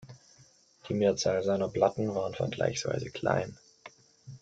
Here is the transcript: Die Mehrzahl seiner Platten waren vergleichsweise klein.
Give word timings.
Die 0.89 0.95
Mehrzahl 0.95 1.43
seiner 1.43 1.67
Platten 1.69 2.15
waren 2.15 2.33
vergleichsweise 2.33 3.11
klein. 3.11 3.55